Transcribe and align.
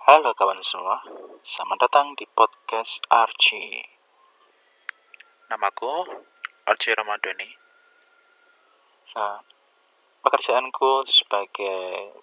Halo 0.00 0.32
kawan 0.32 0.64
semua, 0.64 1.04
selamat 1.44 1.84
datang 1.84 2.16
di 2.16 2.24
podcast 2.24 3.04
Archie. 3.12 3.84
Namaku 5.52 6.08
Archie 6.64 6.96
Ramadhani. 6.96 7.52
Sa 9.04 9.44
pekerjaanku 10.24 11.04
sebagai 11.04 12.16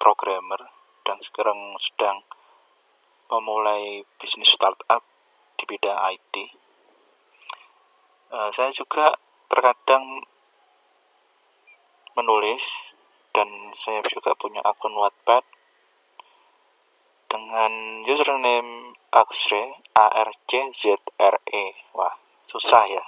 programmer 0.00 0.72
dan 1.04 1.20
sekarang 1.20 1.76
sedang 1.76 2.24
memulai 3.28 4.00
bisnis 4.16 4.48
startup 4.48 5.04
di 5.60 5.68
bidang 5.68 6.00
IT. 6.16 6.56
Uh, 8.32 8.48
saya 8.56 8.72
juga 8.72 9.20
terkadang 9.52 10.24
menulis 12.16 12.96
dan 13.36 13.68
saya 13.76 14.00
juga 14.08 14.32
punya 14.32 14.64
akun 14.64 14.96
Wattpad 14.96 15.59
username 18.10 18.98
Axre 19.14 19.78
A 19.94 20.06
R 20.26 20.30
C 20.50 20.70
Z 20.74 20.98
R 21.18 21.36
E. 21.54 21.64
Wah, 21.94 22.18
susah 22.42 22.82
ya. 22.90 23.04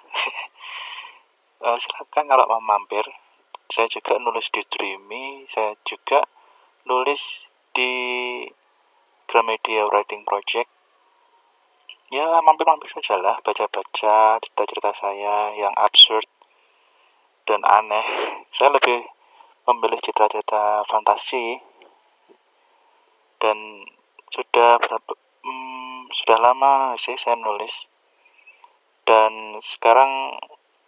uh, 1.67 1.75
silakan 1.83 2.31
kalau 2.31 2.47
mau 2.47 2.63
mampir. 2.63 3.03
Saya 3.67 3.89
juga 3.89 4.21
nulis 4.21 4.53
di 4.53 4.63
Dreamy, 4.69 5.49
saya 5.49 5.73
juga 5.83 6.23
nulis 6.87 7.49
di 7.73 7.91
Gramedia 9.27 9.89
Writing 9.89 10.23
Project. 10.29 10.69
Ya, 12.13 12.29
mampir-mampir 12.45 12.93
saja 12.93 13.17
lah, 13.17 13.41
baca-baca 13.41 14.37
cerita-cerita 14.37 14.93
saya 14.93 15.57
yang 15.57 15.73
absurd 15.81 16.29
dan 17.49 17.65
aneh. 17.65 18.05
Saya 18.53 18.69
lebih 18.77 19.09
memilih 19.65 19.97
cerita-cerita 20.05 20.85
fantasi 20.85 21.57
dan 23.41 23.89
sudah 24.33 24.81
berapa 24.81 25.13
hmm, 25.45 26.09
sudah 26.09 26.39
lama 26.41 26.97
sih 26.97 27.13
saya 27.21 27.37
nulis. 27.37 27.93
Dan 29.05 29.61
sekarang 29.61 30.41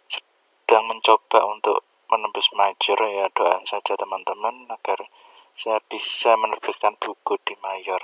sedang 0.09 0.89
mencoba 0.89 1.45
untuk 1.45 1.85
menembus 2.09 2.49
major 2.57 2.97
ya 3.05 3.29
doakan 3.37 3.61
saja 3.61 3.93
teman-teman 3.93 4.65
agar 4.73 5.05
saya 5.53 5.77
bisa 5.85 6.33
menerbitkan 6.33 6.97
buku 6.97 7.37
di 7.45 7.53
mayor. 7.61 8.01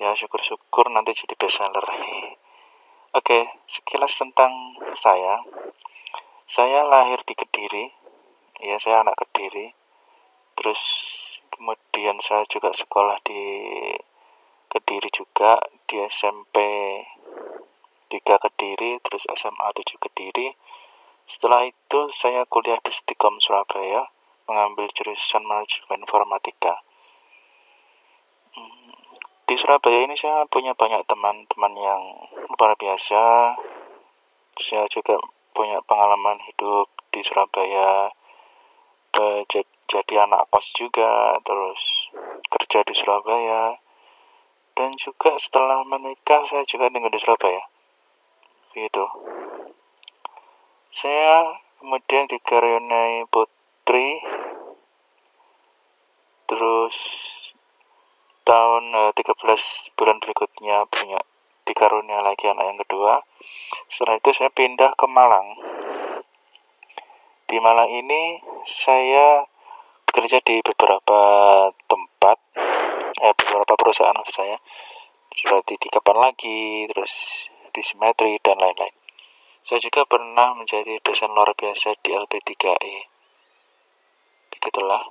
Ya 0.00 0.16
syukur-syukur 0.16 0.88
nanti 0.88 1.12
jadi 1.12 1.36
bestseller. 1.36 1.84
Oke 3.18 3.52
sekilas 3.68 4.16
tentang 4.16 4.80
saya. 4.96 5.44
Saya 6.48 6.88
lahir 6.88 7.20
di 7.28 7.36
Kediri. 7.36 7.92
Ya 8.64 8.80
saya 8.80 9.04
anak 9.04 9.20
Kediri. 9.20 9.76
Terus 10.56 10.80
kemudian 11.52 12.16
saya 12.22 12.48
juga 12.48 12.72
sekolah 12.72 13.20
di 13.26 13.42
Kediri 14.68 15.08
juga 15.08 15.58
di 15.88 15.98
SMP 16.06 16.56
3 18.12 18.44
Kediri 18.44 19.00
terus 19.00 19.24
SMA 19.32 19.68
7 19.72 19.96
Kediri. 19.96 20.52
Setelah 21.28 21.68
itu 21.68 22.08
saya 22.12 22.44
kuliah 22.48 22.80
di 22.80 22.92
Stikom 22.92 23.36
Surabaya 23.40 24.08
mengambil 24.48 24.88
jurusan 24.92 25.44
manajemen 25.44 26.04
informatika. 26.04 26.80
Hmm, 28.56 28.96
di 29.44 29.54
Surabaya 29.56 30.08
ini 30.08 30.16
saya 30.16 30.48
punya 30.48 30.72
banyak 30.72 31.04
teman-teman 31.04 31.72
yang 31.76 32.02
luar 32.56 32.72
biasa. 32.80 33.52
Saya 34.56 34.88
juga 34.88 35.20
punya 35.52 35.82
pengalaman 35.84 36.40
hidup 36.48 36.88
di 37.12 37.20
Surabaya 37.20 38.12
jadi 39.88 40.14
anak 40.28 40.52
kos 40.52 40.76
juga 40.76 41.40
terus 41.42 42.12
kerja 42.52 42.84
di 42.84 42.92
Surabaya 42.92 43.80
dan 44.78 44.94
juga 44.94 45.34
setelah 45.42 45.82
menikah 45.82 46.46
saya 46.46 46.62
juga 46.62 46.86
tinggal 46.86 47.10
di 47.10 47.18
Surabaya. 47.18 47.66
Gitu 48.78 49.04
saya 50.88 51.60
kemudian 51.78 52.24
dikaruniai 52.26 53.28
putri. 53.28 54.18
Terus 56.48 56.96
tahun 58.42 58.84
eh, 58.96 59.12
13 59.12 59.92
bulan 59.92 60.16
berikutnya 60.16 60.88
punya 60.88 61.20
dikarunia 61.68 62.24
lagi 62.24 62.48
anak 62.48 62.64
yang 62.72 62.80
kedua. 62.80 63.20
Setelah 63.92 64.16
itu 64.16 64.32
saya 64.32 64.48
pindah 64.48 64.96
ke 64.96 65.04
Malang. 65.04 65.60
Di 67.48 67.60
Malang 67.60 67.92
ini 67.92 68.40
saya 68.64 69.44
bekerja 70.08 70.40
di 70.40 70.64
beberapa 70.64 71.20
tempat 71.84 72.36
eh, 73.20 73.34
beberapa 73.36 73.67
perusahaan 73.88 74.12
maksud 74.12 74.36
saya. 74.36 74.60
Seperti 75.32 75.80
di 75.80 75.88
kapan 75.88 76.28
lagi 76.28 76.84
terus 76.92 77.48
di 77.72 77.80
simetri 77.80 78.36
dan 78.44 78.60
lain-lain. 78.60 78.92
Saya 79.64 79.80
juga 79.80 80.04
pernah 80.04 80.52
menjadi 80.52 81.00
dosen 81.00 81.32
luar 81.32 81.56
biasa 81.56 81.96
di 82.04 82.12
LP3E 82.12 83.08
begitulah. 84.52 85.08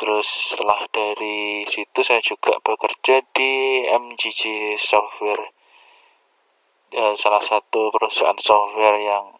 Terus 0.00 0.28
setelah 0.52 0.80
dari 0.88 1.68
situ 1.68 2.00
saya 2.00 2.24
juga 2.24 2.56
bekerja 2.64 3.20
di 3.36 3.84
MGG 3.84 4.72
Software. 4.80 5.52
Ya, 6.88 7.12
salah 7.20 7.44
satu 7.44 7.92
perusahaan 7.92 8.38
software 8.40 8.96
yang 8.96 9.36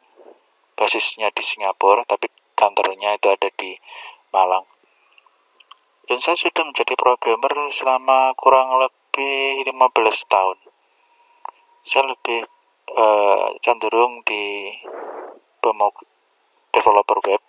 basisnya 0.76 1.32
di 1.32 1.40
Singapura 1.40 2.04
tapi 2.04 2.28
kantornya 2.52 3.16
itu 3.16 3.32
ada 3.32 3.48
di 3.56 3.72
Malang 4.34 4.75
dan 6.06 6.18
saya 6.22 6.38
sudah 6.38 6.62
menjadi 6.62 6.94
programmer 6.94 7.70
selama 7.74 8.30
kurang 8.38 8.78
lebih 8.78 9.66
15 9.66 9.74
tahun. 10.30 10.58
Saya 11.82 12.14
lebih 12.14 12.46
uh, 12.94 13.50
cenderung 13.58 14.22
di 14.22 14.70
pemok 15.58 16.06
developer 16.70 17.18
web 17.26 17.42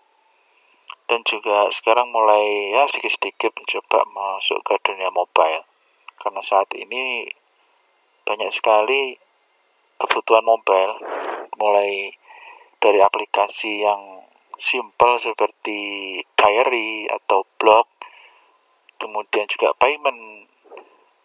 dan 1.07 1.21
juga 1.23 1.69
sekarang 1.71 2.11
mulai 2.11 2.73
ya 2.73 2.83
sedikit-sedikit 2.89 3.55
mencoba 3.55 4.03
masuk 4.11 4.59
ke 4.65 4.75
dunia 4.83 5.07
mobile 5.13 5.63
karena 6.19 6.41
saat 6.43 6.67
ini 6.75 7.29
banyak 8.27 8.51
sekali 8.51 9.15
kebutuhan 10.01 10.43
mobile 10.43 10.99
mulai 11.55 12.11
dari 12.83 12.99
aplikasi 12.99 13.87
yang 13.87 14.27
simple 14.57 15.15
seperti 15.21 15.79
diary 16.35 17.07
atau 17.07 17.45
blog 17.55 17.96
kemudian 18.97 19.45
juga 19.49 19.73
payment, 19.77 20.49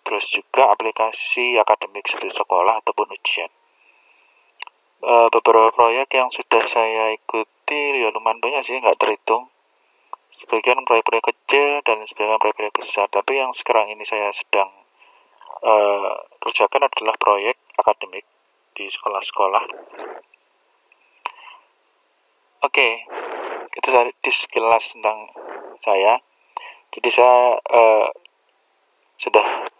terus 0.07 0.29
juga 0.29 0.73
aplikasi 0.73 1.57
akademik 1.59 2.07
seperti 2.07 2.33
sekolah 2.33 2.81
ataupun 2.85 3.11
ujian. 3.13 3.51
E, 5.03 5.13
beberapa 5.33 5.75
proyek 5.75 6.09
yang 6.15 6.29
sudah 6.31 6.63
saya 6.69 7.11
ikuti 7.11 7.99
ya 7.99 8.13
lumayan 8.13 8.39
banyak 8.39 8.63
sih, 8.63 8.79
nggak 8.79 9.01
terhitung. 9.01 9.51
Sebagian 10.33 10.81
proyek-proyek 10.89 11.29
kecil 11.29 11.85
dan 11.85 12.01
sebagian 12.09 12.41
proyek-proyek 12.41 12.73
besar, 12.73 13.07
tapi 13.13 13.37
yang 13.37 13.53
sekarang 13.53 13.93
ini 13.93 14.05
saya 14.05 14.33
sedang 14.33 14.71
e, 15.61 15.75
kerjakan 16.41 16.89
adalah 16.89 17.17
proyek 17.21 17.61
akademik 17.77 18.25
di 18.73 18.89
sekolah-sekolah. 18.89 19.65
Oke, 22.63 22.79
okay, 22.79 22.93
itu 23.75 23.89
tadi 23.91 24.31
sekilas 24.31 24.95
tentang 24.95 25.29
saya 25.83 26.23
jadi 26.93 27.09
saya 27.09 27.57
uh, 27.57 28.09
sudah 29.17 29.71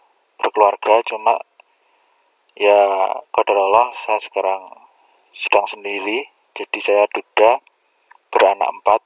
berkeluarga 0.41 1.05
cuma 1.05 1.37
ya 2.57 3.09
kodar 3.29 3.57
Allah 3.57 3.93
saya 3.93 4.17
sekarang 4.17 4.83
sedang 5.33 5.65
sendiri. 5.65 6.29
Jadi 6.53 6.77
saya 6.77 7.09
duda 7.09 7.61
beranak 8.29 8.69
empat. 8.69 9.01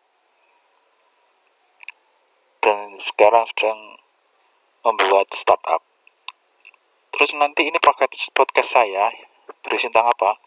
Dan 2.59 2.99
sekarang 2.99 3.47
sedang 3.47 3.99
membuat 4.83 5.31
startup. 5.31 5.79
Terus 7.15 7.31
nanti 7.39 7.71
ini 7.71 7.79
podcast 7.79 8.31
podcast 8.35 8.75
saya 8.75 9.11
berisi 9.63 9.87
tentang 9.87 10.11
apa? 10.11 10.39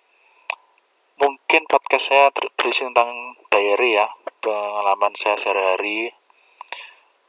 Mungkin 1.20 1.64
podcast 1.68 2.12
saya 2.12 2.28
berisi 2.56 2.84
tentang 2.84 3.36
diary 3.48 3.96
ya 3.96 4.08
pengalaman 4.40 5.12
saya 5.16 5.36
sehari-hari 5.36 6.12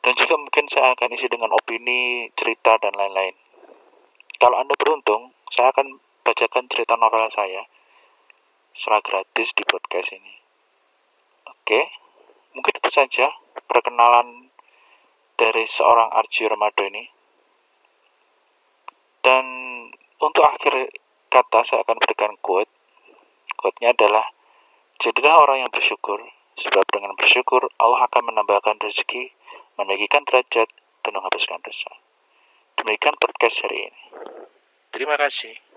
dan 0.01 0.13
juga 0.18 0.33
mungkin 0.33 0.65
saya 0.65 0.98
akan 0.98 1.13
isi 1.13 1.30
dengan 1.30 1.53
opini, 1.53 2.25
cerita, 2.33 2.74
dan 2.81 2.98
lain-lain. 2.98 3.38
Kalau 4.42 4.57
Anda 4.57 4.74
beruntung, 4.74 5.38
saya 5.53 5.69
akan 5.69 6.01
bacakan 6.25 6.65
cerita 6.65 6.98
novel 6.98 7.30
saya 7.30 7.69
secara 8.74 8.98
gratis 9.06 9.53
di 9.53 9.62
podcast 9.62 10.18
ini. 10.18 10.42
Oke, 11.45 11.94
mungkin 12.57 12.74
itu 12.81 12.89
saja 12.89 13.30
perkenalan 13.69 14.50
dari 15.38 15.69
seorang 15.69 16.09
Archie 16.09 16.50
Ramado 16.50 16.81
ini. 16.81 17.06
Dan 19.21 19.45
untuk 20.18 20.42
akhir 20.42 20.98
kata 21.30 21.62
saya 21.62 21.86
akan 21.86 22.01
berikan 22.01 22.33
quote. 22.42 22.69
Quote-nya 23.53 23.94
adalah, 23.94 24.25
Jadilah 24.98 25.38
orang 25.38 25.65
yang 25.65 25.71
bersyukur, 25.74 26.18
sebab 26.57 26.86
dengan 26.89 27.13
bersyukur 27.13 27.69
Allah 27.77 28.06
akan 28.06 28.33
menambahkan 28.33 28.77
rezeki 28.81 29.33
meninggikan 29.86 30.22
derajat, 30.28 30.69
dan 31.01 31.12
menghapuskan 31.18 31.62
dosa. 31.66 31.92
Demikian 32.78 33.18
podcast 33.18 33.66
hari 33.66 33.89
ini. 33.89 34.01
Terima 34.94 35.18
kasih. 35.18 35.71